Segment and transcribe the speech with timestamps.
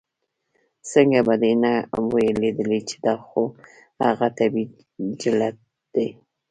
[0.89, 1.73] ځکه به دې نۀ
[2.13, 3.41] وي ليدلے چې دا خو
[3.97, 4.63] د هغه طبعي
[5.21, 5.55] جبلت
[5.93, 6.07] دے